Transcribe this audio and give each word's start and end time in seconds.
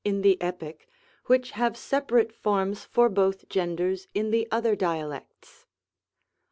in 0.03 0.23
the 0.23 0.41
Epic, 0.41 0.89
which 1.25 1.51
have 1.51 1.77
separate 1.77 2.33
forms 2.33 2.85
for 2.85 3.07
both 3.07 3.47
genders 3.49 4.07
in 4.15 4.31
the 4.31 4.47
other 4.49 4.75
Dialects. 4.75 5.67